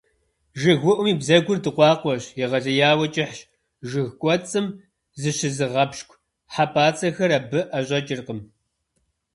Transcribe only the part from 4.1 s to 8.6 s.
кIуэцIым зыщызыгъэпщкIу хьэпIацIэхэр абы IэщIэкIыркъым.